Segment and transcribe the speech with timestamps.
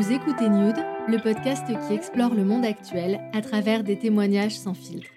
[0.00, 4.72] Vous écoutez Nude, le podcast qui explore le monde actuel à travers des témoignages sans
[4.72, 5.10] filtre.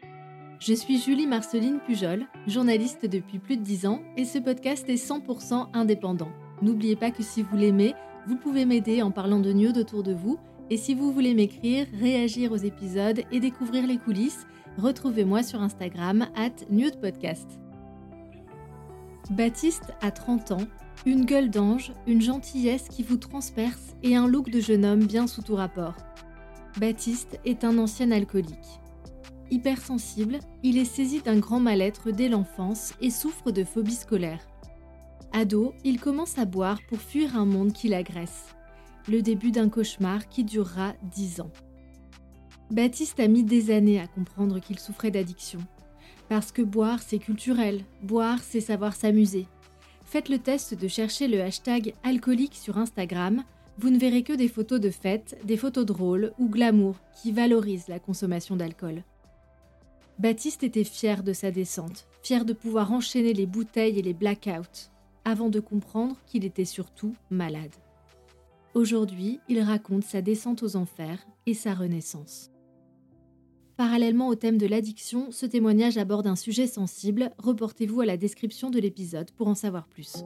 [0.60, 4.96] Je suis Julie Marceline Pujol, journaliste depuis plus de 10 ans et ce podcast est
[4.96, 6.34] 100% indépendant.
[6.62, 7.96] N'oubliez pas que si vous l'aimez,
[8.28, 10.38] vous pouvez m'aider en parlant de nude autour de vous
[10.70, 14.46] et si vous voulez m'écrire, réagir aux épisodes et découvrir les coulisses,
[14.78, 17.48] retrouvez-moi sur Instagram at nudepodcast.
[19.30, 20.68] Baptiste a 30 ans
[21.06, 25.28] une gueule d'ange, une gentillesse qui vous transperce et un look de jeune homme bien
[25.28, 25.96] sous tout rapport.
[26.80, 28.80] Baptiste est un ancien alcoolique.
[29.52, 34.48] Hypersensible, il est saisi d'un grand mal-être dès l'enfance et souffre de phobie scolaire.
[35.34, 38.56] Ado, il commence à boire pour fuir un monde qui l'agresse.
[39.10, 41.52] Le début d'un cauchemar qui durera dix ans.
[42.72, 45.60] Baptiste a mis des années à comprendre qu'il souffrait d'addiction.
[46.30, 49.48] Parce que boire, c'est culturel, boire, c'est savoir s'amuser,
[50.06, 53.44] Faites le test de chercher le hashtag alcoolique sur Instagram.
[53.80, 57.88] Vous ne verrez que des photos de fêtes, des photos drôles ou glamour qui valorisent
[57.88, 59.04] la consommation d'alcool.
[60.20, 64.92] Baptiste était fier de sa descente, fier de pouvoir enchaîner les bouteilles et les blackouts,
[65.26, 67.74] avant de comprendre qu'il était surtout malade.
[68.76, 72.53] Aujourd'hui, il raconte sa descente aux enfers et sa renaissance.
[73.76, 77.32] Parallèlement au thème de l'addiction, ce témoignage aborde un sujet sensible.
[77.40, 80.24] Reportez-vous à la description de l'épisode pour en savoir plus.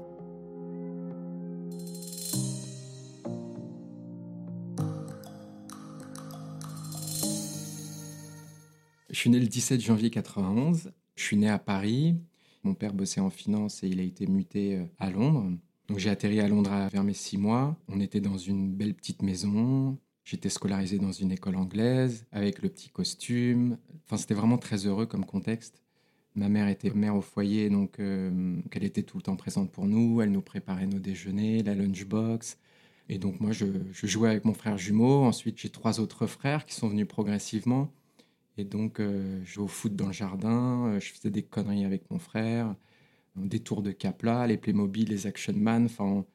[9.09, 10.91] Je suis né le 17 janvier 91.
[11.15, 12.17] Je suis né à Paris.
[12.63, 15.57] Mon père bossait en finance et il a été muté euh, à Londres.
[15.95, 17.77] J'ai atterri à Londres vers mes six mois.
[17.87, 19.97] On était dans une belle petite maison.
[20.27, 23.77] J'étais scolarisé dans une école anglaise, avec le petit costume.
[24.03, 25.81] Enfin, c'était vraiment très heureux comme contexte.
[26.35, 29.85] Ma mère était mère au foyer, donc euh, elle était tout le temps présente pour
[29.85, 30.21] nous.
[30.21, 32.57] Elle nous préparait nos déjeuners, la lunchbox.
[33.07, 33.67] Et donc moi, je,
[34.03, 35.23] jouais avec mon frère jumeau.
[35.23, 37.89] Ensuite, j'ai trois autres frères qui sont venus progressivement.
[38.57, 40.87] Et donc, euh, je jouais au foot dans le jardin.
[40.87, 42.75] Euh, je faisais des conneries avec mon frère.
[43.37, 45.85] Des tours de Capla, les Playmobil, les Action Man.
[45.85, 46.25] Enfin,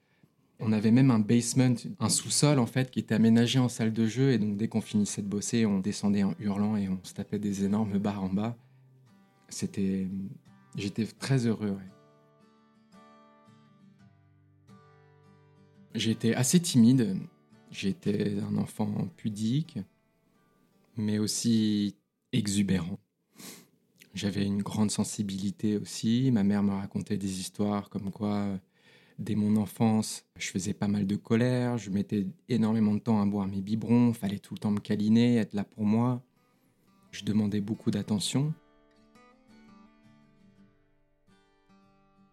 [0.64, 4.06] on avait même un basement, un sous-sol en fait, qui était aménagé en salle de
[4.06, 4.30] jeu.
[4.30, 7.40] Et donc dès qu'on finissait de bosser, on descendait en hurlant et on se tapait
[7.40, 8.56] des énormes barres en bas.
[9.48, 10.06] C'était,
[10.76, 11.76] j'étais très heureux.
[15.94, 17.16] J'étais assez timide.
[17.70, 19.78] J'étais un enfant pudique,
[20.96, 21.96] mais aussi
[22.32, 22.98] exubérant.
[24.14, 26.30] J'avais une grande sensibilité aussi.
[26.30, 28.58] Ma mère me racontait des histoires comme quoi
[29.18, 33.26] Dès mon enfance, je faisais pas mal de colère, je mettais énormément de temps à
[33.26, 36.22] boire mes biberons, fallait tout le temps me câliner, être là pour moi.
[37.10, 38.54] Je demandais beaucoup d'attention.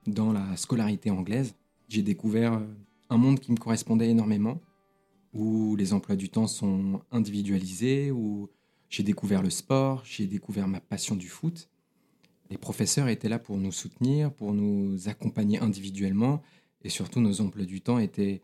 [0.08, 1.54] Dans la scolarité anglaise,
[1.90, 2.62] j'ai découvert
[3.10, 4.62] un monde qui me correspondait énormément,
[5.34, 8.50] où les emplois du temps sont individualisés, où
[8.90, 11.70] j'ai découvert le sport, j'ai découvert ma passion du foot.
[12.50, 16.42] Les professeurs étaient là pour nous soutenir, pour nous accompagner individuellement,
[16.84, 18.42] et surtout nos emplois du temps étaient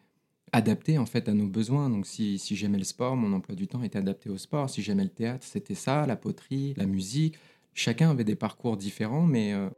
[0.51, 1.89] adaptés en fait à nos besoins.
[1.89, 4.69] Donc si, j'aimais le sport, mon emploi du temps était adapté au sport.
[4.69, 7.37] Si j'aimais le théâtre, c'était ça, la poterie, la musique.
[7.73, 9.69] Chacun avait des parcours différents, mais euh,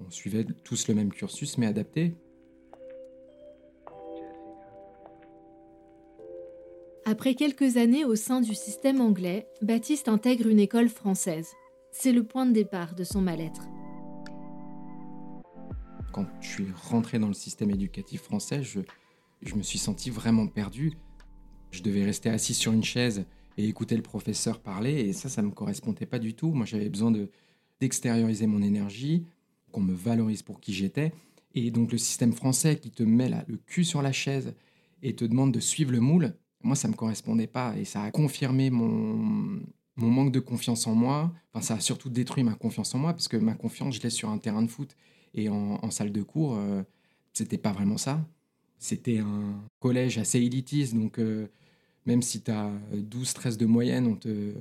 [0.00, 2.14] on suivait tous le même cursus, mais adapté.
[7.06, 11.50] Après quelques années au sein du système anglais, Baptiste intègre une école française.
[11.90, 13.68] C'est le point de départ de son mal-être
[16.14, 18.78] quand je suis rentré dans le système éducatif français, je,
[19.56, 20.92] me suis senti vraiment perdu.
[21.72, 23.26] Je devais rester assis sur une chaise
[23.58, 26.52] et écouter le professeur parler, et ça, ça ne me correspondait pas du tout.
[26.52, 27.30] Moi, j'avais besoin de,
[27.80, 29.26] d'extérioriser mon énergie,
[29.72, 31.12] qu'on me valorise pour qui j'étais.
[31.56, 34.54] Et donc, le système français qui te met le cul sur la chaise
[35.02, 37.76] et te demande de suivre le moule, moi, ça ne me correspondait pas.
[37.76, 39.60] Et ça a confirmé mon,
[39.96, 41.32] mon manque de confiance en moi.
[41.52, 44.10] Enfin, ça a surtout détruit ma confiance en moi, parce que ma confiance, je l'ai
[44.10, 44.94] sur un terrain de foot.
[45.34, 46.82] Et en, salle de cours, euh,
[47.32, 48.24] c'était pas vraiment ça.
[48.78, 51.48] C'était un collège assez élitiste, donc euh,
[52.06, 54.54] même si tu as 12-13 de moyenne, on te,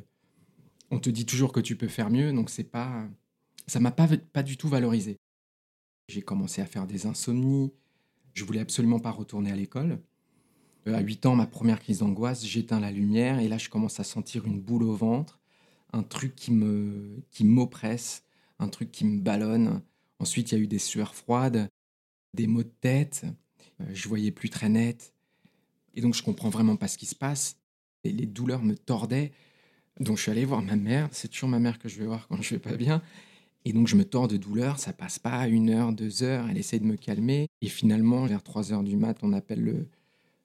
[0.89, 2.33] on te dit toujours que tu peux faire mieux.
[2.33, 3.07] Donc c'est pas
[3.67, 5.17] ça m'a pas, pas du tout valorisé.
[6.09, 7.71] J'ai commencé à faire des insomnies.
[8.33, 10.01] Je voulais absolument pas retourner à l'école.
[10.87, 13.99] Euh, à 8 ans, ma première crise d'angoisse, j'éteins la lumière et là, je commence
[13.99, 15.39] à sentir une boule au ventre,
[15.93, 18.23] un truc qui me qui m'oppresse,
[18.59, 19.81] un truc qui me ballonne.
[20.19, 21.69] Ensuite, il y a eu des sueurs froides,
[22.33, 23.25] des maux de tête.
[23.81, 25.13] Euh, je voyais plus très net.
[25.95, 27.57] Et donc, je comprends vraiment pas ce qui se passe.
[28.03, 29.31] Et les douleurs me tordaient.
[29.99, 31.09] Donc, je suis allé voir ma mère.
[31.11, 33.01] C'est toujours ma mère que je vais voir quand je vais pas bien.
[33.65, 34.79] Et donc, je me tords de douleur.
[34.79, 36.47] Ça passe pas une heure, deux heures.
[36.49, 37.47] Elle essaie de me calmer.
[37.61, 39.87] Et finalement, vers 3 heures du mat, on appelle le,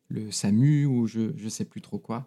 [0.09, 2.26] le SAMU ou je ne sais plus trop quoi.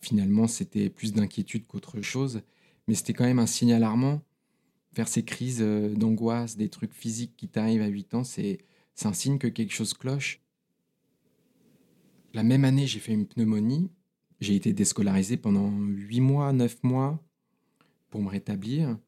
[0.00, 2.42] Finalement, c'était plus d'inquiétude qu'autre chose,
[2.86, 4.22] mais c'était quand même un signe alarmant.
[4.94, 8.58] Faire ces crises euh, d'angoisse, des trucs physiques qui t'arrivent à 8 ans, c'est
[9.04, 10.40] un signe que quelque chose cloche.
[12.34, 13.90] La même année, j'ai fait une pneumonie.
[14.40, 17.22] J'ai été déscolarisé pendant 8 mois, 9 mois
[18.10, 18.98] pour me rétablir.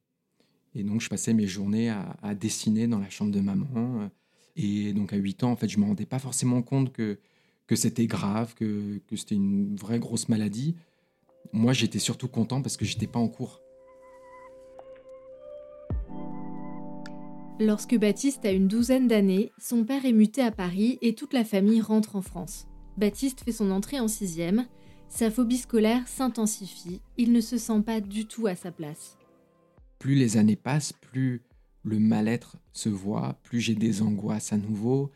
[0.75, 4.11] Et donc, je passais mes journées à, dessiner dans la chambre de maman.
[4.57, 7.19] Et donc, à 8 ans, en fait, je ne me rendais pas forcément compte que
[7.71, 10.75] que c'était grave, que, c'était une vraie grosse maladie.
[11.53, 13.61] Moi, j'étais surtout content parce que j'étais pas en cours.
[17.61, 21.45] Lorsque Baptiste a une douzaine d'années, son père est muté à Paris et toute la
[21.45, 22.67] famille rentre en France.
[22.97, 24.67] Baptiste fait son entrée en sixième.
[25.11, 27.03] Sa phobie scolaire s'intensifie.
[27.19, 29.19] Il ne se sent pas du tout à sa place.
[29.99, 31.43] Plus les années passent, plus
[31.83, 35.11] le mal-être se voit, plus j'ai des angoisses à nouveau.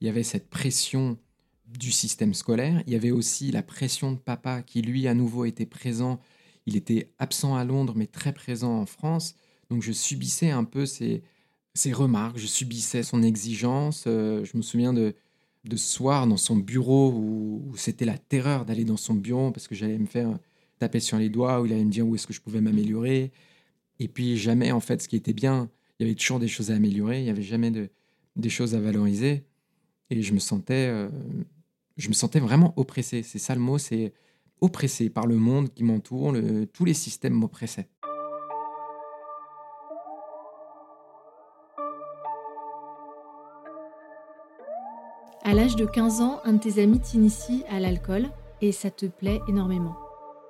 [0.00, 1.18] Il y avait cette pression
[1.66, 2.82] du système scolaire.
[2.86, 6.18] Il y avait aussi la pression de papa qui, lui, à nouveau était présent.
[6.64, 9.34] Il était absent à Londres, mais très présent en France.
[9.68, 10.86] Donc je subissais un peu
[11.74, 14.04] ses, remarques, je subissais son exigence.
[14.06, 15.14] Euh, je me souviens de,
[15.70, 19.74] ce soir dans son bureau où, c'était la terreur d'aller dans son bureau parce que
[19.74, 20.38] j'allais me faire
[20.78, 23.32] taper sur les doigts, où il allait me dire où est-ce que je pouvais m'améliorer.
[24.00, 26.70] Et puis jamais, en fait, ce qui était bien, il y avait toujours des choses
[26.70, 27.88] à améliorer, il n'y avait jamais de,
[28.36, 29.44] des choses à valoriser.
[30.10, 31.08] Et je me sentais euh,
[31.96, 33.22] je me sentais vraiment oppressé.
[33.22, 34.12] C'est ça le mot, c'est
[34.60, 36.34] oppressé par le monde qui m'entoure,
[36.72, 37.88] tous les systèmes m'oppressaient.
[45.54, 48.28] À l'âge de 15 ans, un de tes amis t'initie à l'alcool
[48.60, 49.94] et ça te plaît énormément.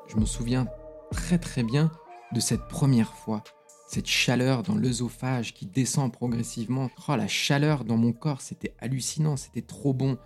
[0.06, 0.67] Je me souviens
[1.11, 1.93] très très bien
[2.33, 3.45] de cette première fois,
[3.87, 6.89] cette chaleur dans l'œsophage qui descend progressivement.
[7.06, 10.17] Oh, la chaleur dans mon corps, c'était hallucinant, c'était trop bon.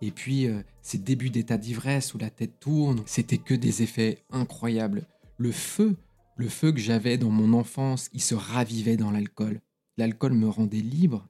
[0.00, 4.24] Et puis, euh, ces débuts d'état d'ivresse où la tête tourne, c'était que des effets
[4.30, 5.06] incroyables.
[5.36, 5.94] Le feu,
[6.36, 9.60] le feu que j'avais dans mon enfance, il se ravivait dans l'alcool.
[9.98, 11.28] L'alcool me rendait libre.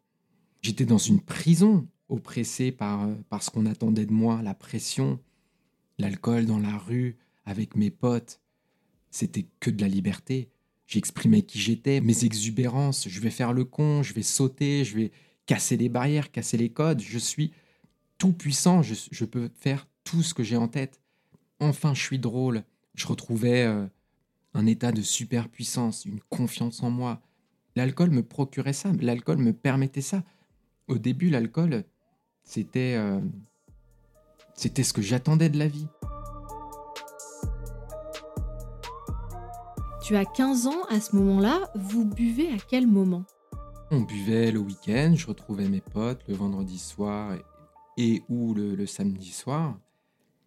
[0.62, 5.20] J'étais dans une prison, oppressé par, euh, par ce qu'on attendait de moi, la pression.
[5.98, 8.40] L'alcool dans la rue, avec mes potes,
[9.10, 10.50] c'était que de la liberté.
[10.86, 15.12] J'exprimais qui j'étais, mes exubérances, je vais faire le con, je vais sauter, je vais
[15.46, 17.52] casser les barrières, casser les codes, je suis
[18.18, 21.00] tout puissant, je, peux faire tout ce que j'ai en tête.
[21.60, 22.62] Enfin, je suis drôle.
[22.94, 23.86] Je retrouvais euh,
[24.54, 27.20] un état de superpuissance, une confiance en moi.
[27.74, 30.24] L'alcool me procurait ça, l'alcool me permettait ça.
[30.88, 31.84] Au début, l'alcool,
[32.46, 33.20] c'était euh,
[34.54, 35.88] c'était ce que j'attendais de la vie.
[40.02, 43.24] Tu as 15 ans à ce moment-là, vous buvez à quel moment?
[43.90, 47.36] On buvait le week-end, je retrouvais mes potes le vendredi soir
[47.96, 49.78] et ou le, samedi soir.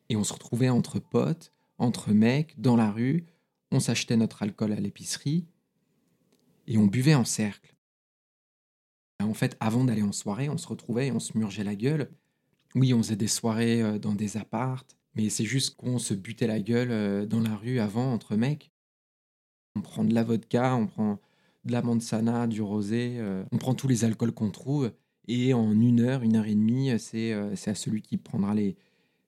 [0.07, 3.25] Et on se retrouvait entre potes, entre mecs, dans la rue.
[3.71, 5.45] On s'achetait notre alcool à l'épicerie
[6.67, 7.75] et on buvait en cercle.
[9.21, 12.09] En fait, avant d'aller en soirée, on se retrouvait et on se murgeait la gueule.
[12.75, 16.47] Oui, on faisait des soirées euh, dans des appartes, mais c'est juste qu'on se butait
[16.47, 18.71] la gueule euh, dans la rue avant entre mecs.
[19.75, 21.19] On prend de la vodka, on prend
[21.65, 24.91] de la manzana, du rosé, euh, on prend tous les alcools qu'on trouve
[25.27, 28.77] et en une heure, une heure et demie, c'est à celui qui prendra les,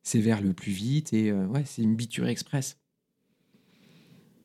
[0.01, 1.13] ses verres le plus vite.
[1.13, 2.80] Et ouais, c'est une biture express.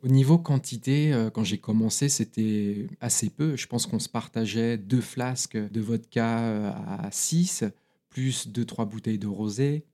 [0.03, 3.57] Au niveau quantité, euh, quand j'ai commencé, c'était assez peu.
[3.57, 7.65] Je pense qu'on se partageait deux flasques de vodka à 6,
[8.09, 9.85] plus deux, trois bouteilles de rosé.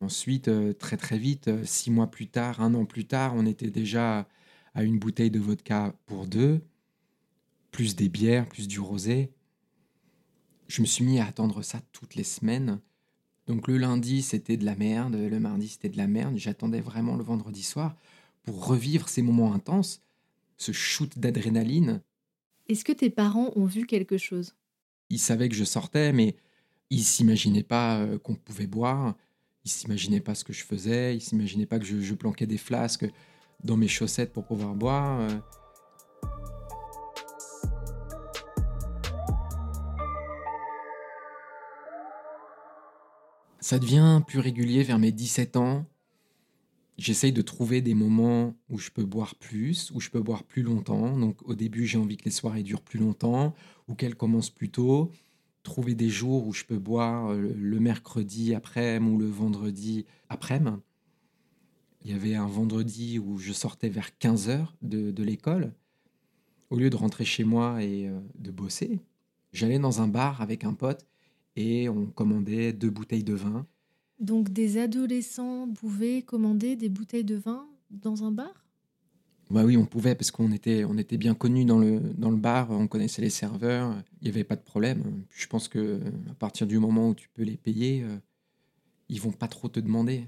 [0.00, 4.28] Ensuite, très très vite, six mois plus tard, un an plus tard, on était déjà
[4.74, 6.60] à une bouteille de vodka pour deux,
[7.70, 9.32] plus des bières, plus du rosé
[10.68, 12.80] je me suis mis à attendre ça toutes les semaines.
[13.46, 16.36] Donc le lundi, c'était de la merde, le mardi, c'était de la merde.
[16.36, 17.96] J'attendais vraiment le vendredi soir
[18.44, 20.00] pour revivre ces moments intenses,
[20.56, 22.02] ce shoot d'adrénaline.
[22.68, 24.54] Est-ce que tes parents ont vu quelque chose?
[25.10, 26.36] Ils savaient que je sortais, mais
[26.90, 29.16] ils s'imaginaient pas euh, qu'on pouvait boire,
[29.64, 32.58] ils s'imaginaient pas ce que je faisais, ils s'imaginaient pas que je, je, planquais des
[32.58, 33.06] flasques
[33.62, 35.20] dans mes chaussettes pour pouvoir boire.
[35.20, 35.38] Euh.
[43.60, 45.86] Ça devient plus régulier vers mes 17 ans,
[46.96, 50.62] J'essaye de trouver des moments où je peux boire plus, où je peux boire plus
[50.62, 51.18] longtemps.
[51.18, 53.54] Donc au début, j'ai envie que les soirées durent plus longtemps
[53.88, 55.10] ou qu'elles commencent plus tôt.
[55.64, 60.76] Trouver des jours où je peux boire euh, le mercredi après-midi ou le vendredi après-midi.
[62.04, 65.72] Il y avait un vendredi où je sortais vers 15h de, de l'école.
[66.70, 69.00] Au lieu de rentrer chez moi et euh, de bosser,
[69.52, 71.06] j'allais dans un bar avec un pote
[71.56, 73.66] et on commandait deux bouteilles de vin.
[74.24, 78.64] Donc des adolescents pouvaient commander des bouteilles de vin dans un bar?
[79.50, 82.38] Bah oui, on pouvait parce qu'on était, on était bien connus dans le, dans le
[82.38, 85.24] bar, on connaissait les serveurs, il n'y avait pas de problème.
[85.28, 86.00] Je pense que
[86.30, 88.16] à partir du moment où tu peux les payer, euh,
[89.10, 90.26] ils vont pas trop te demander.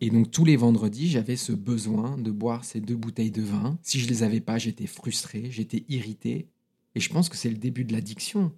[0.00, 3.78] Et donc tous les vendredis, j'avais ce besoin de boire ces deux bouteilles de vin.
[3.82, 6.48] Si je les avais pas, j'étais frustré, j'étais irrité.
[6.94, 8.54] Et je pense que c'est le début de l'addiction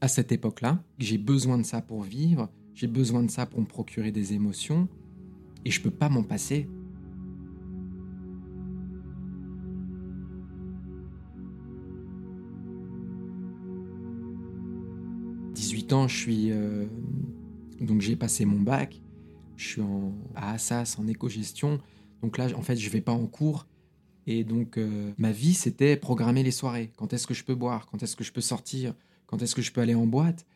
[0.00, 0.82] à cette époque-là.
[0.98, 4.88] J'ai besoin de ça pour vivre, j'ai besoin de ça pour me procurer des émotions,
[5.64, 6.68] et je peux pas m'en passer.
[15.54, 16.52] «18 ans, je suis...
[16.52, 16.86] Euh,
[17.80, 19.00] donc j'ai passé mon bac,
[19.56, 21.80] je suis en, à Assas en éco-gestion,
[22.22, 23.66] donc là, en fait, je vais pas en cours,
[24.26, 26.92] et donc euh, ma vie, c'était programmer les soirées.
[26.96, 27.86] Quand est-ce que je peux boire?
[27.86, 28.94] Quand est-ce que je peux sortir?
[29.28, 30.46] Quand est-ce que je peux aller en boîte?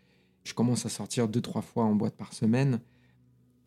[0.44, 2.80] Je commence à sortir deux, trois fois en boîte par semaine.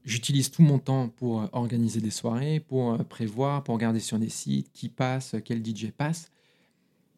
[0.04, 4.20] J'utilise tout mon temps pour euh, organiser des soirées, pour euh, prévoir, pour regarder sur
[4.20, 6.32] des sites qui passe, quel DJ passe.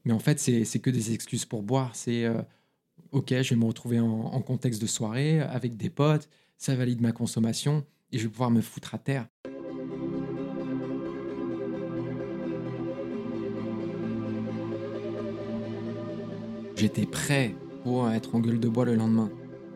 [0.06, 1.96] Mais en fait, c'est que des excuses pour boire.
[1.96, 2.42] C'est euh,
[3.12, 7.02] OK, je vais me retrouver en, en, contexte de soirée avec des potes, ça valide
[7.02, 9.28] ma consommation et je vais pouvoir me foutre à terre.
[16.76, 17.56] J'étais prêt
[17.88, 19.32] pour être en gueule de bois le lendemain.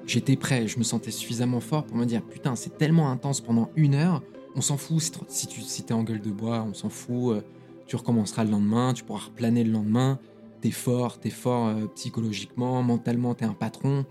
[0.06, 3.70] J'étais prêt, je me sentais suffisamment fort pour me dire putain, c'est tellement intense pendant
[3.77, 4.22] une heure,
[4.53, 7.41] on s'en fout si tu si es en gueule de bois, on s'en fout, euh,
[7.88, 10.20] tu recommenceras le lendemain, tu pourras replaner le lendemain,
[10.60, 14.06] t'es fort, t'es fort euh, psychologiquement, mentalement, t'es un patron,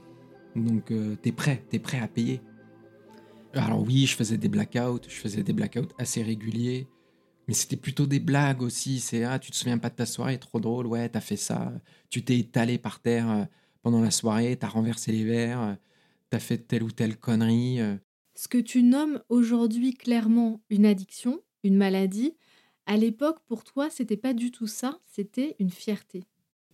[0.57, 2.41] donc euh, t'es prêt, t'es prêt à payer.
[3.53, 6.89] Alors oui, je faisais des blackouts, je faisais des blackouts assez réguliers,
[7.49, 8.99] mais c'était plutôt des blagues aussi.
[8.99, 11.71] C'est ah, tu te souviens pas de ta soirée, trop drôle, ouais, t'as fait ça.
[12.09, 13.47] Tu t'es étalé par terre
[13.83, 15.75] pendant la soirée, tu as renversé les verres, euh,
[16.31, 17.81] tu as fait telle ou telle connerie.
[17.81, 17.97] Euh.
[18.35, 22.35] Ce que tu nommes aujourd'hui clairement une addiction, une maladie,
[22.87, 26.25] à l'époque, pour toi, c'était pas du tout ça, c'était une fierté.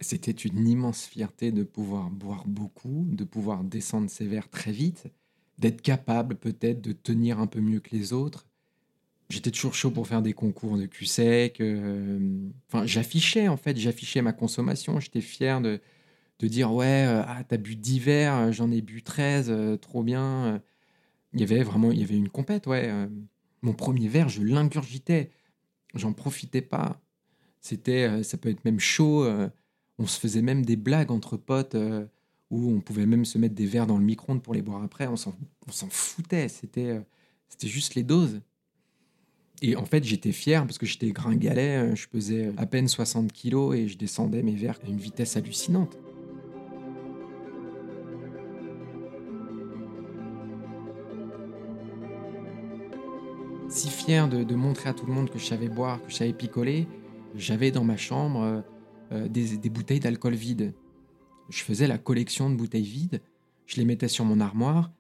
[0.00, 5.04] C'était une immense fierté de pouvoir boire beaucoup, de pouvoir descendre ses verres très vite,
[5.58, 8.46] d'être capable peut-être de tenir un peu mieux que les autres.
[9.28, 11.60] J'étais toujours chaud pour faire des concours de cul sec.
[11.60, 15.00] Euh, enfin, j'affichais en fait, j'affichais ma consommation.
[15.00, 15.80] J'étais fier de,
[16.38, 19.76] de dire ouais, euh, ah, t'as bu 10 verres, euh, j'en ai bu 13, euh,
[19.76, 20.61] trop bien.
[21.33, 22.90] Il y avait vraiment il y avait une compète, ouais.
[23.62, 25.31] Mon premier verre, je l'ingurgitais,
[25.95, 27.00] j'en profitais pas.
[27.61, 29.26] C'était, ça peut être même chaud.
[29.99, 31.76] on se faisait même des blagues entre potes
[32.50, 35.09] où on pouvait même se mettre des verres dans le micro-ondes pour les boire après.
[35.09, 35.35] On s'en,
[35.90, 36.49] foutait.
[36.49, 37.02] C'était,
[37.49, 38.40] c'était juste les doses.
[39.62, 41.95] Et en fait, j'étais fier parce que j'étais gringalet.
[41.97, 45.99] Je pesais à peine 60 kilos et je descendais mes verres à une vitesse hallucinante.
[54.06, 56.86] De, montrer à tout le monde que je savais boire, que je savais picoler,
[57.34, 58.60] j'avais dans ma chambre euh,
[59.10, 60.75] euh, des, bouteilles d'alcool vide.
[61.48, 63.20] Je faisais la collection de bouteilles vides,
[63.66, 64.92] je les mettais sur mon armoire.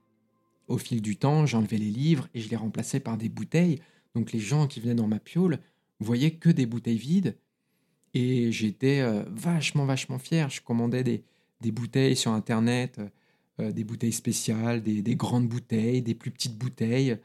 [0.66, 3.80] Au fil du temps, j'enlevais les livres et je les remplaçais par des bouteilles.
[4.16, 5.60] Donc les gens qui venaient dans ma piole
[6.00, 7.36] voyaient que des bouteilles vides.
[8.12, 10.50] Et j'étais euh, vachement, vachement fier.
[10.50, 11.22] Je commandais des,
[11.70, 13.00] bouteilles sur Internet,
[13.60, 17.18] des bouteilles spéciales, des, des, grandes bouteilles, des plus petites bouteilles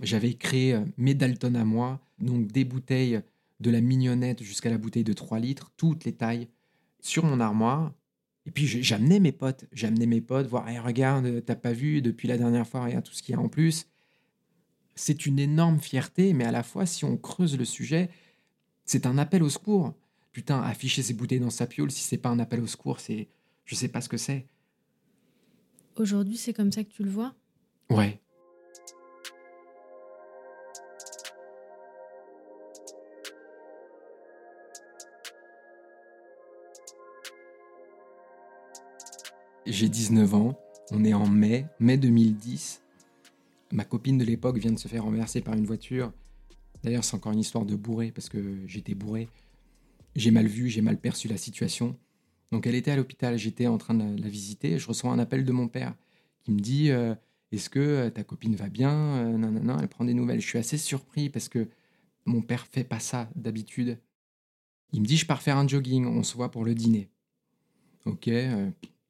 [0.00, 3.20] j'avais créé euh, mes Dalton à moi, donc des bouteilles
[3.60, 6.48] de la mignonnette jusqu'à la bouteille de 3 litres, toutes les tailles,
[7.00, 7.92] sur mon armoire.
[8.46, 12.36] Et puis j'amenais mes potes, j'amenais mes potes voir, regarde, t'as pas vu depuis la
[12.36, 13.86] dernière fois, regarde tout ce qu'il y a en plus.
[14.96, 18.10] C'est une énorme fierté, mais à la fois, si on creuse le sujet,
[18.84, 19.94] c'est un appel au secours.
[20.32, 23.28] Putain, afficher ses bouteilles dans sa piole, si c'est pas un appel au secours, c'est.
[23.64, 24.46] Je sais pas ce que c'est.
[25.96, 27.34] Aujourd'hui, c'est comme ça que tu le vois?
[27.88, 28.20] Ouais,
[39.74, 40.56] J'ai 19 ans,
[40.92, 42.80] on est en mai, mai 2010.
[43.72, 46.12] Ma copine de l'époque vient de se faire renverser par une voiture.
[46.84, 49.28] D'ailleurs, c'est encore une histoire de bourré parce que j'étais bourré.
[50.14, 51.98] J'ai mal vu, j'ai mal perçu la situation.
[52.52, 54.78] Donc elle était à l'hôpital, j'étais en train de la visiter.
[54.78, 55.96] Je reçois un appel de mon père
[56.44, 57.12] qui me dit euh,
[57.50, 60.40] Est-ce que ta copine va bien Non, non, non, elle prend des nouvelles.
[60.40, 61.66] Je suis assez surpris parce que
[62.26, 63.98] mon père fait pas ça d'habitude.
[64.92, 67.10] Il me dit Je pars faire un jogging, on se voit pour le dîner.
[68.04, 68.30] Ok,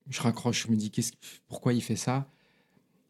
[0.08, 0.92] je raccroche, je me dis
[1.48, 2.28] Pourquoi il fait ça?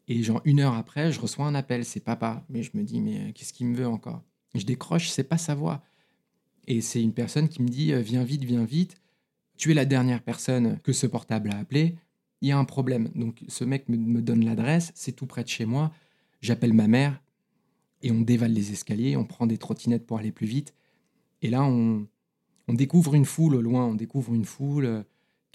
[0.07, 2.45] Et genre une heure après, je reçois un appel, c'est papa.
[2.49, 4.21] Mais je me dis Mais qu'est-ce qu'il me veut encore?
[4.53, 5.83] Je décroche, c'est pas sa voix.
[6.67, 8.97] Et c'est une personne qui me dit Viens vite, viens vite
[9.57, 11.95] tu es la dernière personne que ce portable a appelé,
[12.41, 13.09] il y a un problème.
[13.15, 15.91] Donc ce mec me, donne l'adresse, c'est tout près de chez moi,
[16.41, 17.21] j'appelle ma mère
[18.01, 20.73] et on dévale les escaliers, on prend des trottinettes pour aller plus vite.
[21.41, 22.07] Et là, on,
[22.67, 25.05] on découvre une foule au loin, on découvre une foule,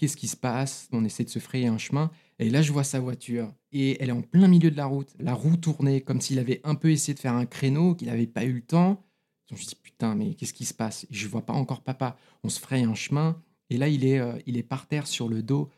[0.01, 2.09] qu'est-ce qui se passe, on essaie de se frayer un chemin.
[2.39, 5.13] Et là, je vois sa voiture et elle est en plein milieu de la route,
[5.19, 8.25] la roue tournée, comme s'il avait un peu essayé de faire un créneau, qu'il n'avait
[8.25, 9.05] pas eu le temps.
[9.47, 11.05] Donc je me dis putain, mais qu'est-ce qui se passe?
[11.11, 12.17] Je vois pas encore papa.
[12.43, 13.39] On se fraye un chemin
[13.69, 15.69] et là, il est, euh, il est par terre sur le dos,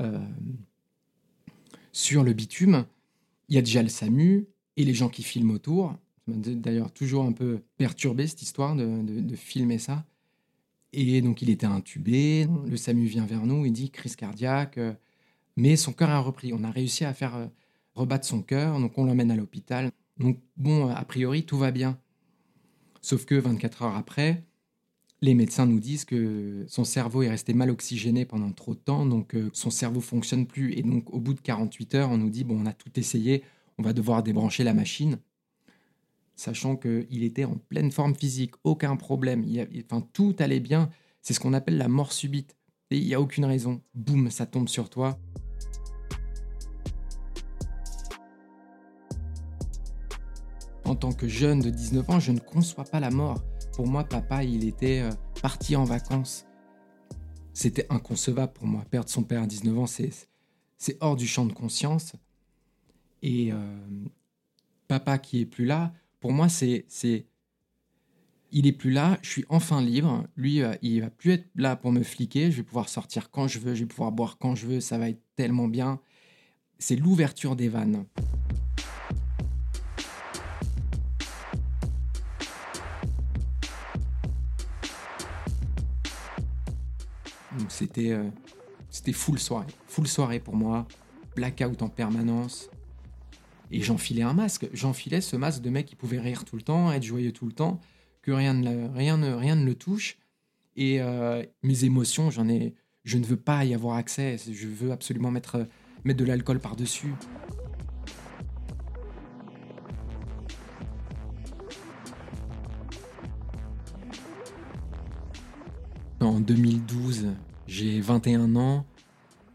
[0.00, 0.18] euh,
[1.92, 2.84] sur le bitume.
[3.48, 5.96] Il y a déjà le SAMU et les gens qui filment autour.
[6.26, 10.04] D'ailleurs, toujours un peu perturbé cette histoire de, filmer ça.
[10.92, 12.46] Et donc, il était intubé.
[12.66, 14.78] Le SAMU vient vers nous, il dit crise cardiaque.
[14.78, 14.92] Euh,
[15.56, 16.52] mais son cœur a repris.
[16.52, 17.50] On a réussi à faire
[17.94, 19.90] rebattre son cœur, donc on l'emmène à l'hôpital.
[20.18, 21.98] Donc, bon, a priori, tout va bien.
[23.00, 24.44] Sauf que 24 heures après,
[25.20, 29.06] les médecins nous disent que son cerveau est resté mal oxygéné pendant trop de temps,
[29.06, 30.72] donc euh, son cerveau fonctionne plus.
[30.74, 33.42] Et donc, au bout de 48 heures, on nous dit bon, on a tout essayé,
[33.78, 35.18] on va devoir débrancher la machine,
[36.34, 39.44] sachant qu'il était en pleine forme physique, aucun problème,
[39.90, 40.90] enfin tout allait bien.
[41.20, 42.56] C'est ce qu'on appelle la mort subite.
[42.90, 43.80] Et il n'y a aucune raison.
[43.94, 45.18] Boum, ça tombe sur toi.
[50.84, 53.42] En tant que jeune de 19 ans, je ne conçois pas la mort.
[53.72, 55.10] Pour moi, papa, il était euh,
[55.40, 56.44] parti en vacances.
[57.54, 58.84] C'était inconcevable pour moi.
[58.90, 60.10] Perdre son père à 19 ans, c'est,
[60.76, 62.12] c'est hors du champ de conscience.
[63.22, 64.04] Et euh,
[64.88, 67.26] papa qui est plus là, pour moi, c'est, c'est.
[68.52, 70.24] Il est plus là, je suis enfin libre.
[70.36, 72.52] Lui, euh, il va plus être là pour me fliquer.
[72.52, 74.80] Je vais pouvoir sortir quand je veux, je vais pouvoir boire quand je veux.
[74.80, 76.00] Ça va être tellement bien.
[76.78, 78.04] C'est l'ouverture des vannes.
[87.68, 88.28] C'était euh,
[88.90, 90.86] c'était full soirée, full soirée pour moi,
[91.34, 92.70] blackout en permanence.
[93.74, 96.92] Et j'enfilais un masque, j'enfilais ce masque de mec qui pouvait rire tout le temps,
[96.92, 97.80] être joyeux tout le temps,
[98.20, 100.18] que rien ne, rien ne, rien ne le touche.
[100.76, 104.92] Et euh, mes émotions, j'en ai, je ne veux pas y avoir accès, je veux
[104.92, 105.66] absolument mettre,
[106.04, 107.14] mettre de l'alcool par-dessus.
[116.20, 117.28] En 2012,
[117.66, 118.84] j'ai 21 ans,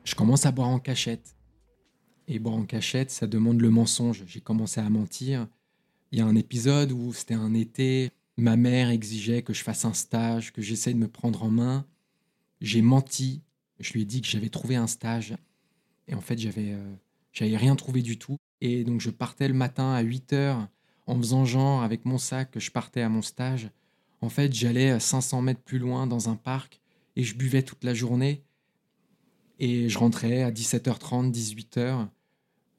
[0.03, 1.36] je commence à boire en cachette.
[2.27, 4.23] Et boire en cachette, ça demande le mensonge.
[4.27, 5.47] J'ai commencé à mentir.
[6.11, 9.85] Il y a un épisode où c'était un été, ma mère exigeait que je fasse
[9.85, 11.85] un stage, que j'essaye de me prendre en main.
[12.61, 13.41] J'ai menti.
[13.79, 15.35] Je lui ai dit que j'avais trouvé un stage.
[16.07, 16.95] Et en fait, j'avais euh,
[17.57, 18.37] rien trouvé du tout.
[18.61, 20.67] Et donc, je partais le matin à 8 heures
[21.05, 23.69] en faisant genre avec mon sac que je partais à mon stage.
[24.21, 26.81] En fait, j'allais 500 mètres plus loin dans un parc
[27.15, 28.43] et je buvais toute la journée.
[29.59, 32.07] Et je rentrais à 17h30, 18h,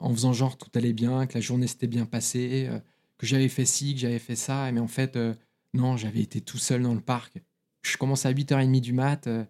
[0.00, 2.78] en faisant genre tout allait bien, que la journée s'était bien passée, euh,
[3.18, 4.70] que j'avais fait ci, que j'avais fait ça.
[4.72, 5.34] Mais en fait, euh,
[5.74, 7.42] non, j'avais été tout seul dans le parc.
[7.82, 9.44] Je commençais à 8h30 du mat, euh,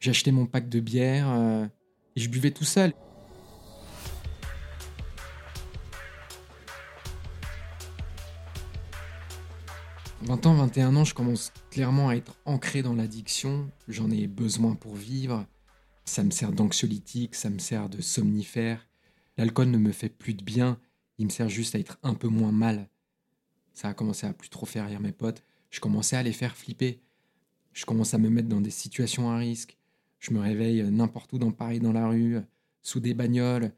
[0.00, 1.26] j'achetais mon pack de bière,
[2.16, 2.92] et je buvais tout seul.
[10.22, 13.70] 20 ans, 21 ans, je commence clairement à être ancré dans l'addiction.
[13.88, 15.44] J'en ai besoin pour vivre.
[16.06, 18.86] Ça me sert d'anxiolytique, ça me sert de somnifère.
[19.36, 20.78] L'alcool ne me fait plus de bien,
[21.18, 22.88] il me sert juste à être un peu moins mal.
[23.72, 25.42] Ça a commencé à plus trop faire rire mes potes.
[25.70, 27.00] Je commençais à les faire flipper.
[27.72, 29.76] Je commence à me mettre dans des situations à risque.
[30.20, 32.38] Je me réveille n'importe où dans Paris, dans la rue,
[32.82, 33.72] sous des bagnoles,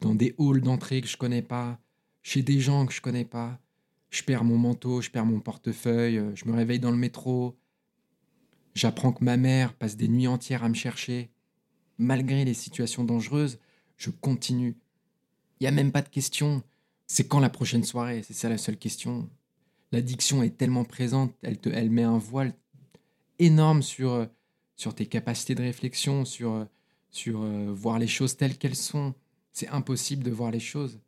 [0.00, 1.78] dans des halls d'entrée que je connais pas,
[2.22, 3.62] chez des gens que je connais pas
[4.12, 7.58] je perds mon manteau, je perds mon portefeuille, je me réveille dans le métro.
[8.74, 11.30] J'apprends que ma mère passe des nuits entières à me chercher.
[11.96, 13.58] Malgré les situations dangereuses,
[13.96, 14.76] je continue.
[15.60, 16.62] Il n'y a même pas de question.
[17.06, 18.22] C'est quand la prochaine soirée?
[18.22, 19.28] C'est ça la seule question.
[19.92, 22.54] L'addiction est tellement présente, elle, te, elle met un voile
[23.38, 24.26] énorme sur, euh,
[24.76, 26.64] sur tes capacités de réflexion, sur, euh,
[27.10, 27.40] sur
[27.74, 29.14] voir les choses telles qu'elles sont.
[29.52, 30.98] C'est impossible de voir les choses.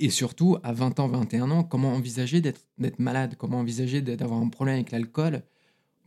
[0.00, 2.60] Et surtout, à 20 ans, 21 ans, comment envisager d'être
[2.98, 3.34] malade?
[3.36, 5.42] Comment envisager d'avoir un problème avec l'alcool?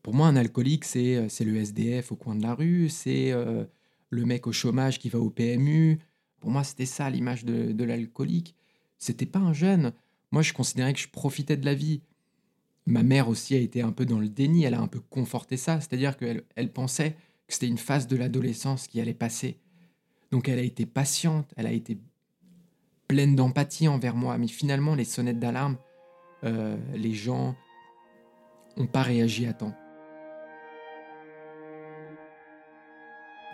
[0.02, 3.66] Pour moi, un alcoolique, c'est euh, le SDF au coin de la rue, c'est euh,
[4.12, 6.00] le mec au chômage qui va au PMU.
[6.40, 8.56] Pour moi, c'était ça l'image de, de l'alcoolique.
[9.00, 9.94] C'était pas un jeune.
[10.32, 12.02] Moi, je considérais que je profitais de la vie.
[12.86, 15.56] Ma mère aussi a été un peu dans le déni, elle a un peu conforté
[15.56, 17.12] ça, c'est-à-dire qu'elle elle pensait
[17.48, 19.60] que c'était une phase de l'adolescence qui allait passer.
[20.32, 22.00] Donc elle a été patiente, elle a été
[23.08, 25.78] pleine d'empathie envers moi, mais finalement les sonnettes d'alarme,
[26.44, 27.56] euh, les gens
[28.78, 29.76] n'ont pas réagi à temps.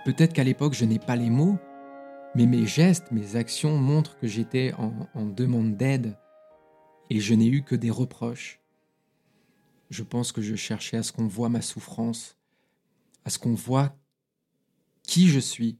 [0.08, 1.60] Peut-être qu'à l'époque je n'ai pas les mots,
[2.34, 6.17] mais mes gestes, mes actions montrent que j'étais en demande d'aide
[7.10, 8.62] et je n'ai eu que des reproches.
[9.89, 12.38] Je pense que je cherchais à ce qu'on voit ma souffrance,
[13.26, 13.98] à ce qu'on voit
[15.04, 15.78] qui je suis,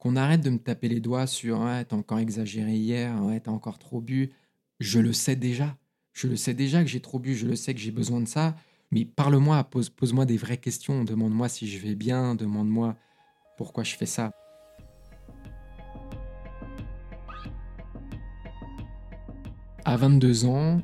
[0.00, 3.52] qu'on arrête de me taper les doigts sur ah, t'as encore exagéré hier, ouais, t'as
[3.52, 4.32] encore trop bu.
[4.80, 5.78] Je le sais déjà.
[6.12, 8.26] Je le sais déjà que j'ai trop bu, je le sais que j'ai besoin de
[8.26, 8.56] ça.
[8.90, 12.96] Mais parle-moi, pose, pose-moi des vraies questions, demande-moi si je vais bien, demande-moi
[13.58, 14.30] pourquoi je fais ça?
[19.84, 20.80] À 22 ans,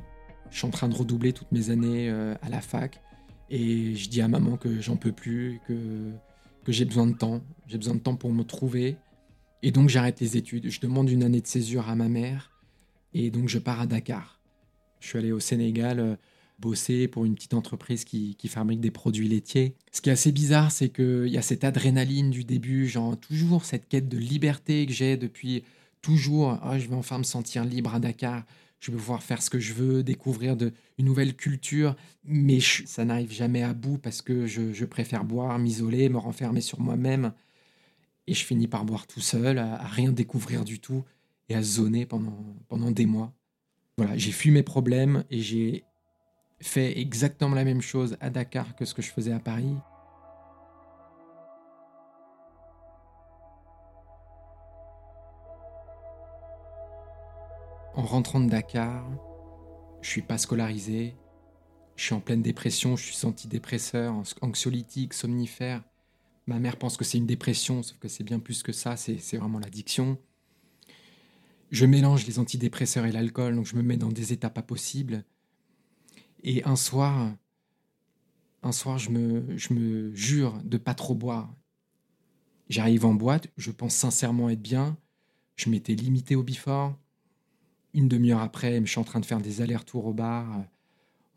[0.51, 3.01] je suis en train de redoubler toutes mes années euh, à la fac
[3.49, 6.11] et je dis à maman que j'en peux plus, que,
[6.65, 7.41] que j'ai besoin de temps.
[7.67, 8.97] J'ai besoin de temps pour me trouver.
[9.63, 10.69] Et donc j'arrête les études.
[10.69, 12.51] Je demande une année de césure à ma mère
[13.13, 14.41] et donc je pars à Dakar.
[14.99, 16.15] Je suis allé au Sénégal euh,
[16.59, 19.75] bosser pour une petite entreprise qui, qui, fabrique des produits laitiers.
[19.91, 23.65] Ce qui est assez bizarre, c'est qu'il y a cette adrénaline du début, genre toujours
[23.65, 25.63] cette quête de liberté que j'ai depuis
[26.01, 26.59] toujours.
[26.65, 28.45] Oh, je vais enfin me sentir libre à Dakar
[28.85, 33.03] je vais pouvoir faire ce que je veux, découvrir de, une nouvelle culture, mais ça
[33.03, 37.33] n'arrive jamais à bout parce que je, préfère boire, m'isoler, me renfermer sur moi-même,
[38.27, 41.03] et je finis par boire tout seul, à, rien découvrir du tout,
[41.49, 42.37] et à zoner pendant,
[42.67, 43.33] pendant des mois.
[43.97, 45.83] Voilà, j'ai fui mes problèmes et j'ai
[46.65, 49.75] fait exactement la même chose à Dakar que ce que je faisais à Paris.
[57.93, 59.05] En rentrant de Dakar,
[60.01, 61.15] je suis pas scolarisé,
[61.95, 65.81] je suis en pleine dépression, je suis antidépresseur, anxiolytique, somnifère.
[66.45, 69.37] Ma mère pense que c'est une dépression, sauf que c'est bien plus que ça, c'est
[69.37, 70.17] vraiment l'addiction.
[71.71, 75.23] Je mélange les antidépresseurs et l'alcool, donc je me mets dans des états pas possibles.
[76.45, 77.35] Et un soir,
[78.63, 81.53] un soir, je me, jure de pas trop boire.
[82.69, 84.97] J'arrive en boîte, je pense sincèrement être bien.
[85.57, 86.97] Je m'étais limité au bifort
[87.95, 90.63] une demi-heure après, je suis en train de faire des allers-retours au bar, euh,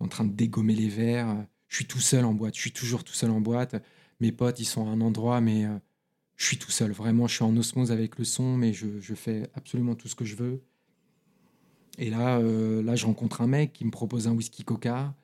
[0.01, 1.47] en train de dégommer les verres.
[1.69, 3.77] Je suis tout seul en boîte, je suis toujours tout seul en boîte.
[4.21, 5.79] Mes potes, ils sont à un endroit, mais euh,
[6.37, 6.91] je suis tout seul.
[6.91, 10.25] Vraiment, je suis en osmose avec le son, mais je, fais absolument tout ce que
[10.25, 10.63] je veux.
[11.99, 15.15] Et là, euh, là, je rencontre un mec qui me propose un whisky coca.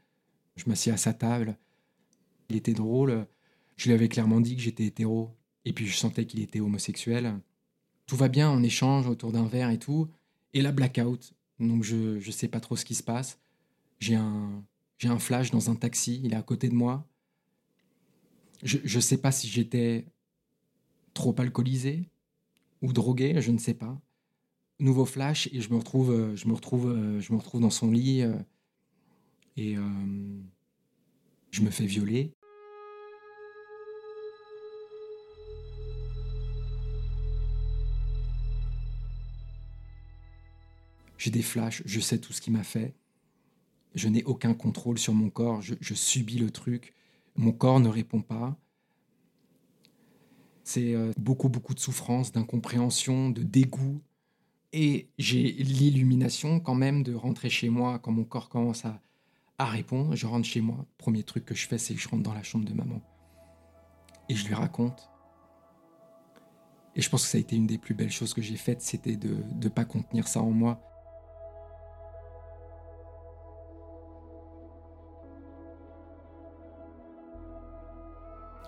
[0.56, 1.56] Je m'assieds à sa table.
[2.48, 3.26] Il était drôle.
[3.76, 5.34] Je lui avais clairement dit que j'étais hétéro.
[5.64, 7.38] Et puis, je sentais qu'il était homosexuel.
[8.06, 10.08] Tout va bien, on échange autour d'un verre et tout.
[10.52, 13.38] Et la blackout, donc je ne sais pas trop ce qui se passe.
[13.98, 14.62] J'ai un,
[14.98, 17.06] j'ai un flash dans un taxi, il est à côté de moi.
[18.62, 20.06] Je ne sais pas si j'étais
[21.12, 22.08] trop alcoolisé
[22.82, 24.00] ou drogué, je ne sais pas.
[24.84, 27.70] Nouveau flash et je me retrouve, euh, je me retrouve, euh, je me retrouve dans
[27.70, 28.34] son lit euh,
[29.56, 29.76] et
[31.50, 32.34] je me fais violer.
[41.16, 42.94] J'ai des flashs, je sais tout ce qui m'a fait.
[43.94, 46.92] Je n'ai aucun contrôle sur mon corps, je, subis le truc.
[47.36, 48.58] Mon corps ne répond pas.
[50.62, 54.02] C'est beaucoup, beaucoup de souffrance, d'incompréhension, de dégoût.
[54.76, 59.00] Et j'ai l'illumination quand même de rentrer chez moi quand mon corps commence à,
[59.56, 60.16] à répondre.
[60.16, 60.84] Je rentre chez moi.
[60.98, 63.00] Premier truc que je fais, c'est que je rentre dans la chambre de maman.
[64.28, 65.12] Et je lui raconte.
[66.96, 68.82] Et je pense que ça a été une des plus belles choses que j'ai faites,
[68.82, 70.80] c'était de ne pas contenir ça en moi,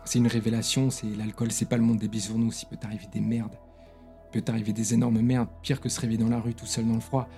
[0.04, 3.20] c'est une révélation, c'est l'alcool, c'est pas le monde des bisounours, il peut t'arriver des
[3.20, 3.58] merdes.
[4.40, 7.28] Des énormes merdes, pire que se réveiller dans la rue tout seul dans le froid.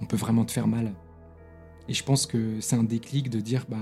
[0.00, 0.92] On peut vraiment te faire mal.
[1.88, 3.76] Et je pense que c'est un déclic de dire, bah,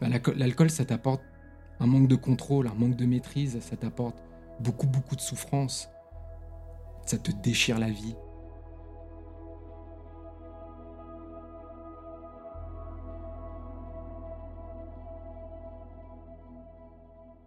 [0.00, 1.22] bah l'alcool, ça t'apporte
[1.78, 4.22] un manque de contrôle, un manque de maîtrise, ça t'apporte
[4.60, 5.88] beaucoup, beaucoup de souffrance.
[7.06, 8.14] Ça te déchire la vie.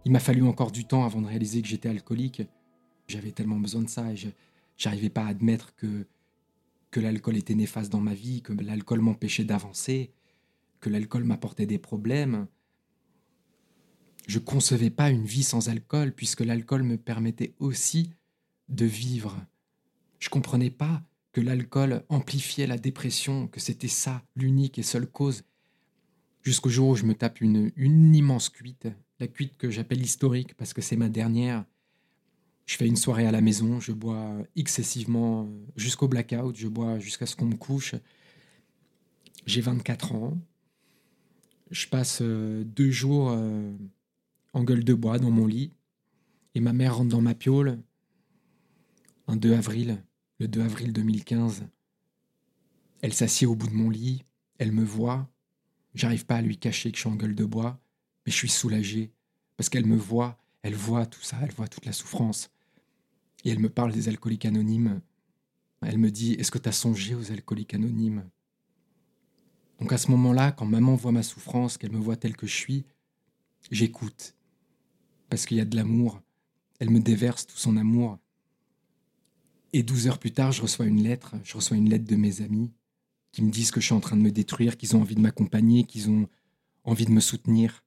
[0.04, 2.42] Il m'a fallu encore du temps avant de réaliser que j'étais alcoolique.
[3.08, 4.28] J'avais tellement besoin de ça et je
[4.84, 6.06] n'arrivais pas à admettre que,
[6.90, 10.12] que l'alcool était néfaste dans ma vie, que l'alcool m'empêchait d'avancer,
[10.80, 12.46] que l'alcool m'apportait des problèmes.
[14.26, 18.10] Je concevais pas une vie sans alcool puisque l'alcool me permettait aussi
[18.68, 19.46] de vivre.
[20.18, 25.44] Je comprenais pas que l'alcool amplifiait la dépression, que c'était ça l'unique et seule cause.
[26.42, 28.88] Jusqu'au jour où je me tape une immense cuite,
[29.20, 31.64] la cuite que j'appelle historique parce que c'est ma dernière.
[32.66, 37.26] Je fais une soirée à la maison, je bois excessivement jusqu'au blackout, je bois jusqu'à
[37.26, 37.94] ce qu'on me couche.
[39.46, 40.38] J'ai 24 ans.
[41.70, 43.72] Je passe euh, deux jours euh,
[44.52, 45.72] en gueule de bois dans mon lit.
[46.54, 47.80] Et ma mère rentre dans ma piole
[49.26, 50.02] un 2 avril,
[50.38, 51.66] le 2 avril 2015.
[53.02, 54.24] Elle s'assied au bout de mon lit,
[54.58, 55.28] elle me voit.
[55.94, 57.80] J'arrive pas à lui cacher que je suis en gueule de bois,
[58.24, 59.12] mais je suis soulagé
[59.56, 62.50] parce qu'elle me voit, elle voit tout ça, elle voit toute la souffrance.
[63.44, 65.00] Et elle me parle des alcooliques anonymes.
[65.82, 68.24] Elle me dit Est-ce que tu as songé aux alcooliques anonymes?
[69.78, 72.54] Donc à ce moment-là, quand maman voit ma souffrance, qu'elle me voit telle que je
[72.54, 72.84] suis,
[73.70, 74.34] j'écoute.
[75.28, 76.22] Parce qu'il y a de l'amour.
[76.80, 78.18] Elle me déverse tout son amour.
[79.72, 81.34] Et 12 heures plus tard, je reçois une lettre.
[81.44, 82.72] Je reçois une lettre de mes amis
[83.32, 85.20] qui me disent que je suis en train de me détruire, qu'ils ont envie de
[85.20, 86.28] m'accompagner, qu'ils ont
[86.84, 87.83] envie de me soutenir,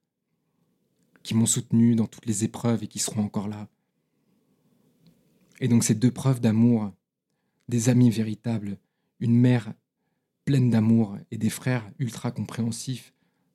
[1.22, 3.68] qui m'ont soutenu dans toutes les épreuves et qui seront encore là.
[5.60, 6.92] Et donc ces deux preuves d'amour,
[7.68, 8.78] des amis véritables,
[9.20, 9.72] une mère
[10.44, 13.12] pleine d'amour et des frères ultra compréhensifs,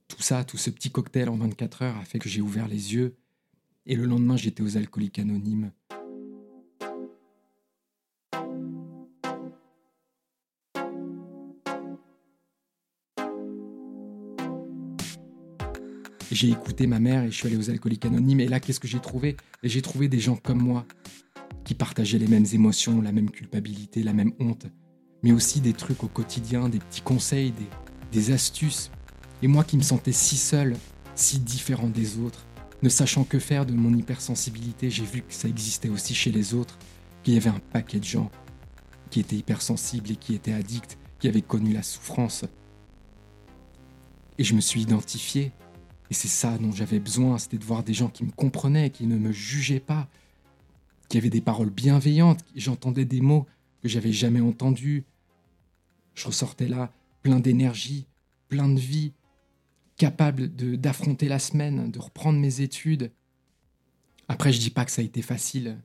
[0.07, 2.93] tout ça, tout ce petit cocktail en 24 heures a fait que j'ai ouvert les
[2.93, 3.15] yeux.
[3.85, 5.71] Et le lendemain, j'étais aux alcooliques anonymes.
[16.33, 18.39] J'ai écouté ma mère et je suis allé aux alcooliques anonymes.
[18.39, 19.37] Et là, qu'est-ce que j'ai trouvé?
[19.61, 20.83] J'ai trouvé des gens comme moi,
[21.63, 24.65] qui partageaient les mêmes émotions, la même culpabilité, la même honte,
[25.21, 27.67] mais aussi des trucs au quotidien, des petits conseils, des,
[28.11, 28.89] des astuces.
[29.43, 30.75] Et moi qui me sentais si seul,
[31.13, 32.47] si différent des autres,
[32.81, 36.55] ne sachant que faire de mon hypersensibilité, j'ai vu que ça existait aussi chez les
[36.55, 36.79] autres,
[37.21, 38.31] qu'il y avait un paquet de gens
[39.11, 42.43] qui étaient hypersensibles et qui étaient addicts, qui avaient connu la souffrance.
[44.39, 45.51] Et je me suis identifié.
[46.09, 49.07] Et c'est ça dont j'avais besoin, c'était de voir des gens qui me comprenaient, qui
[49.07, 50.07] ne me jugeaient pas,
[51.09, 53.45] qui avait des paroles bienveillantes, j'entendais des mots
[53.81, 55.03] que j'avais jamais entendus.
[56.15, 58.05] Je ressortais là plein d'énergie,
[58.49, 59.13] plein de vie,
[59.97, 63.11] capable d'affronter la semaine, de reprendre mes études.
[64.27, 65.77] Après, je dis pas que ça a été facile.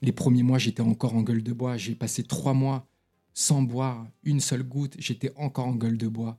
[0.00, 1.76] Les premiers mois, j'étais encore en gueule de bois.
[1.76, 2.86] J'ai passé trois mois
[3.34, 4.96] sans boire une seule goutte.
[4.98, 6.38] J'étais encore en gueule de bois.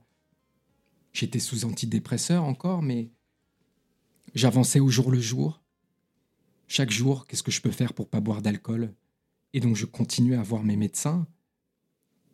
[1.14, 3.10] J'étais sous antidépresseur encore, mais
[4.34, 5.62] j'avançais au jour le jour.
[6.66, 8.92] Chaque jour, qu'est-ce que je peux faire pour pas boire d'alcool?
[9.52, 11.26] Et donc je continuais à voir mes médecins,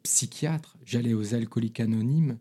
[0.03, 2.39] psychiatres, j'allais aux alcooliques anonymes,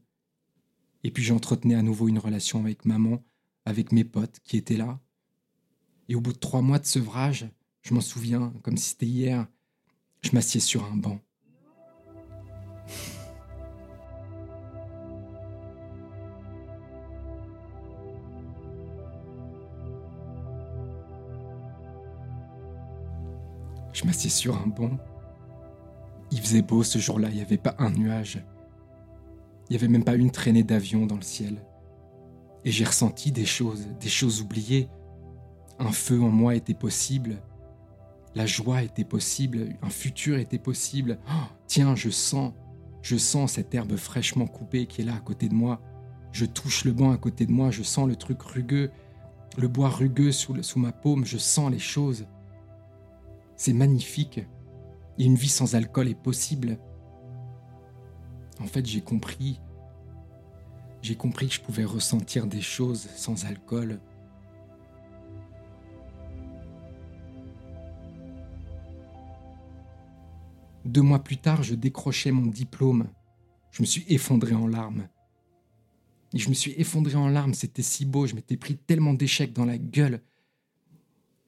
[1.03, 3.21] et puis j'entretenais à nouveau une relation avec maman,
[3.65, 5.01] avec mes potes qui étaient là.
[6.07, 7.49] Et au bout de trois mois de sevrage,
[7.81, 9.45] je m'en souviens, comme si c'était hier,
[10.21, 11.19] je m'assieds sur un banc.
[23.99, 24.97] Je m'assieds sur un banc.
[26.31, 28.41] Il faisait beau ce jour-là, il n'y avait pas un nuage.
[29.67, 31.65] Il n'y avait même pas une traînée d'avion dans le ciel.
[32.63, 34.87] Et j'ai ressenti des choses, des choses oubliées.
[35.79, 37.41] Un feu en moi était possible.
[38.35, 39.75] La joie était possible.
[39.81, 41.19] Un futur était possible.
[41.27, 42.53] Oh, tiens, je sens,
[43.01, 45.81] je sens cette herbe fraîchement coupée qui est là à côté de moi.
[46.31, 47.69] Je touche le banc à côté de moi.
[47.69, 48.91] Je sens le truc rugueux,
[49.57, 51.25] le bois rugueux sous ma paume.
[51.25, 52.27] Je sens les choses.
[53.59, 54.39] C'est magnifique.
[55.17, 56.79] Et une vie sans alcool est possible.
[58.61, 59.59] En fait, j'ai compris.
[61.01, 63.99] J'ai compris que je pouvais ressentir des choses sans alcool.
[70.85, 73.09] Deux mois plus tard, je décrochais mon diplôme.
[73.71, 75.09] Je me suis effondré en larmes.
[76.33, 79.51] Et je me suis effondré en larmes, c'était si beau, je m'étais pris tellement d'échecs
[79.51, 80.21] dans la gueule.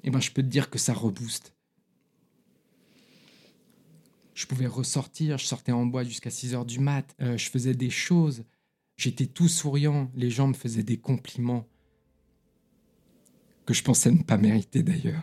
[0.04, 1.54] Eh ben, je peux te dire que ça rebooste.
[4.42, 7.76] Je pouvais ressortir, je sortais en bois jusqu'à 6 heures du mat, euh, je faisais
[7.76, 8.44] des choses,
[8.98, 11.68] j'étais tout souriant, les gens me faisaient des compliments
[13.68, 15.22] que je pensais ne pas mériter d'ailleurs.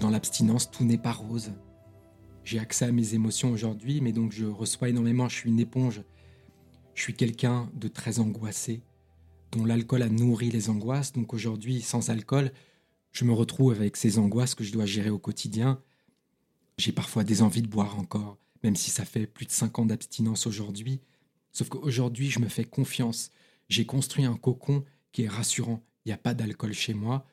[0.00, 1.52] Dans l'abstinence, tout n'est pas rose.
[2.42, 6.02] J'ai accès à mes émotions aujourd'hui, mais donc je reçois énormément, je suis une éponge.
[6.94, 8.80] Je suis quelqu'un de très angoissé
[9.52, 11.12] dont l'alcool a nourri les angoisses.
[11.12, 12.52] Donc aujourd'hui, sans alcool,
[13.12, 15.80] je me retrouve avec ces angoisses que je dois gérer au quotidien.
[16.78, 19.86] J'ai parfois des envies de boire encore, même si ça fait plus de 5 ans
[19.86, 21.00] d'abstinence aujourd'hui.
[21.52, 23.30] Sauf qu'aujourd'hui, je me fais confiance.
[23.68, 25.84] J'ai construit un cocon qui est rassurant.
[26.04, 27.26] Il n'y a pas d'alcool chez moi.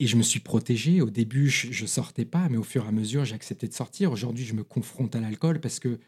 [0.00, 1.00] Et je me suis protégé.
[1.00, 3.74] Au début, je ne sortais pas, mais au fur et à mesure, j'ai accepté de
[3.74, 4.12] sortir.
[4.12, 5.98] Aujourd'hui, je me confronte à l'alcool parce que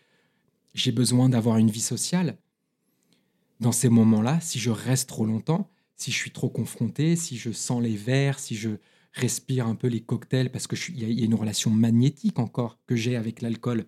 [0.74, 2.36] j'ai besoin d'avoir une vie sociale.
[3.60, 7.52] Dans ces moments-là, si je reste trop longtemps, si je suis trop confronté, si je
[7.52, 8.70] sens les verres, si je
[9.12, 13.16] respire un peu les cocktails, parce qu'il y, a une relation magnétique encore que j'ai
[13.16, 13.84] avec l'alcool,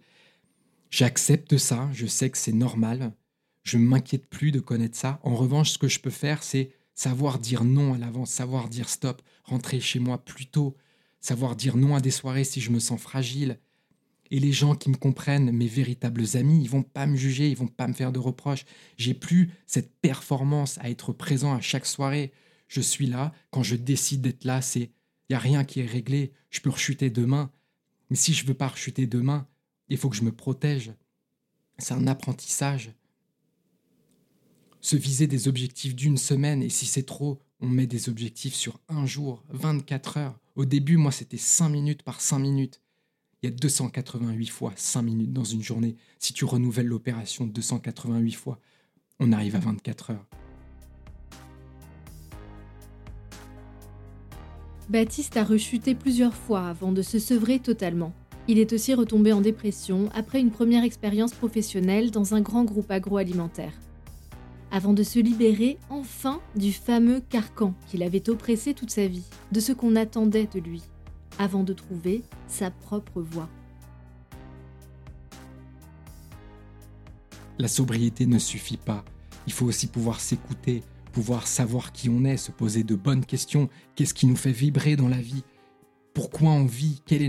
[0.90, 3.14] j'accepte ça, je sais que c'est normal,
[3.62, 5.20] je ne m'inquiète plus de connaître ça.
[5.22, 8.88] En revanche, ce que je peux faire, c'est savoir dire non à l'avance, savoir dire
[8.88, 10.76] stop, rentrer chez moi plus tôt,
[11.20, 13.58] savoir dire non à des soirées si je me sens fragile.
[14.32, 17.56] Et les gens qui me comprennent, mes véritables amis, ils vont pas me juger, ils
[17.56, 18.64] vont pas me faire de reproches.
[18.96, 22.32] J'ai plus cette performance à être présent à chaque soirée.
[22.66, 24.90] Je suis là, quand je décide d'être là, c'est
[25.28, 27.52] il y a rien qui est réglé, je peux rechuter demain.
[28.08, 29.46] Mais si je veux pas rechuter demain,
[29.88, 30.92] il faut que je me protège.
[31.78, 32.92] C'est un apprentissage
[34.82, 38.80] se viser des objectifs d'une semaine, et si c'est trop, on met des objectifs sur
[38.88, 40.38] un jour, 24 heures.
[40.56, 42.81] Au début, moi, c'était 5 minutes par 5 minutes.
[43.42, 45.96] Il y a 288 fois 5 minutes dans une journée.
[46.20, 48.60] Si tu renouvelles l'opération 288 fois,
[49.18, 50.26] on arrive à 24 heures.
[54.88, 58.12] Baptiste a rechuté plusieurs fois avant de se sevrer totalement.
[58.46, 62.90] Il est aussi retombé en dépression après une première expérience professionnelle dans un grand groupe
[62.90, 63.72] agroalimentaire
[64.72, 69.60] avant de se libérer enfin du fameux carcan qu'il avait oppressé toute sa vie, de
[69.60, 70.82] ce qu'on attendait de lui,
[71.38, 73.48] avant de trouver sa propre voie.
[77.58, 79.04] La sobriété ne suffit pas,
[79.46, 83.68] il faut aussi pouvoir s'écouter, pouvoir savoir qui on est, se poser de bonnes questions,
[83.94, 85.44] qu'est-ce qui nous fait vibrer dans la vie,
[86.14, 87.28] pourquoi on vit, quelle est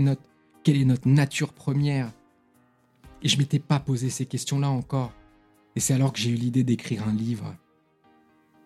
[0.84, 2.12] notre, nature première?
[3.22, 5.12] Et je m'étais pas posé ces questions-là encore.
[5.76, 7.54] Et c'est alors que j'ai eu l'idée d'écrire un livre.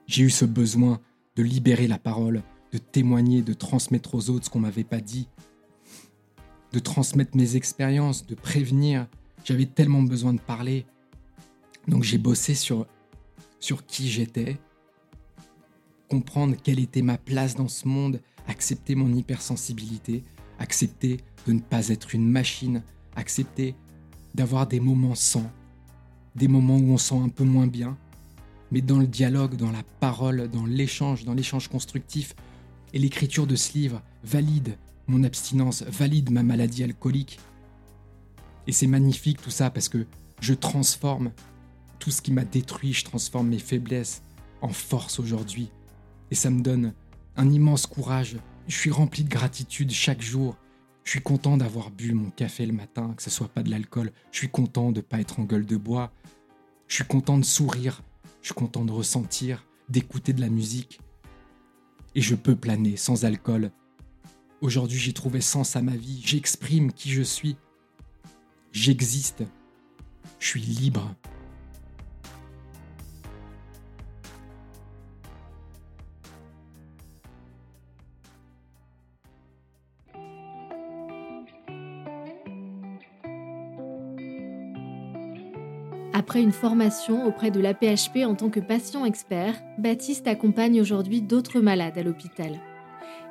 [0.07, 1.01] J'ai eu ce besoin
[1.37, 5.29] de libérer la parole, de témoigner, de transmettre aux autres ce qu'on m'avait pas dit,
[6.73, 9.07] de transmettre mes expériences, de prévenir.
[9.45, 10.87] J'avais tellement besoin de parler.
[11.87, 12.87] Donc j'ai bossé sur,
[13.61, 14.59] sur qui j'étais,
[16.11, 20.23] comprendre quelle était ma place dans ce monde, accepter mon hypersensibilité,
[20.59, 22.83] accepter de ne pas être une machine,
[23.17, 23.75] accepter
[24.35, 25.51] d'avoir des moments sans,
[26.35, 27.97] des moments où on sent un peu moins bien,
[28.71, 32.35] mais dans le dialogue, dans la parole, dans l'échange, dans l'échange constructif.
[32.93, 37.39] Et l'écriture de ce livre valide mon abstinence, valide ma maladie alcoolique.
[38.67, 40.07] Et c'est magnifique tout ça parce que
[40.41, 41.33] je transforme
[41.99, 44.23] tout ce qui m'a détruit, je transforme mes faiblesses
[44.61, 45.71] en force aujourd'hui.
[46.31, 46.93] Et ça me donne
[47.37, 48.37] un immense courage.
[48.67, 50.57] Je suis rempli de gratitude chaque jour.
[51.05, 54.13] Je suis content d'avoir bu mon café le matin, que ce soit pas de l'alcool.
[54.31, 56.13] Je suis content de pas être en gueule de bois.
[56.87, 58.03] Je suis content de sourire.
[58.43, 61.01] Je suis content de ressentir, d'écouter de la musique.
[62.15, 63.71] Et je peux planer sans alcool.
[64.61, 66.21] Aujourd'hui, j'ai trouvé sens à ma vie.
[66.25, 67.57] J'exprime qui je suis.
[68.73, 69.45] J'existe.
[70.39, 71.15] Je suis libre.
[86.29, 91.61] Après une formation auprès de l'APHP en tant que patient expert, Baptiste accompagne aujourd'hui d'autres
[91.61, 92.61] malades à l'hôpital.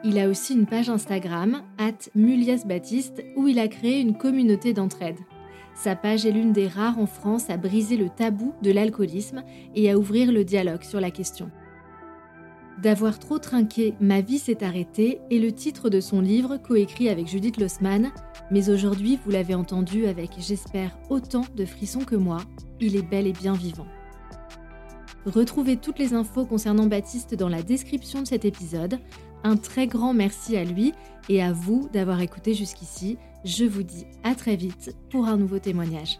[0.04, 2.10] Il a aussi une page Instagram, at
[2.66, 5.20] Baptiste, où il a créé une communauté d'entraide.
[5.76, 9.44] Sa page est l'une des rares en France à briser le tabou de l'alcoolisme
[9.76, 11.52] et à ouvrir le dialogue sur la question.
[12.82, 17.28] D'avoir trop trinqué, ma vie s'est arrêtée est le titre de son livre coécrit avec
[17.28, 18.12] Judith Lossman.
[18.52, 22.38] Mais aujourd'hui, vous l'avez entendu avec, j'espère, autant de frissons que moi,
[22.80, 23.88] il est bel et bien vivant.
[25.26, 29.00] Retrouvez toutes les infos concernant Baptiste dans la description de cet épisode.
[29.44, 30.94] Un très grand merci à lui
[31.30, 33.18] et à vous d'avoir écouté jusqu'ici.
[33.43, 36.20] Je vous dis à très vite pour un nouveau témoignage.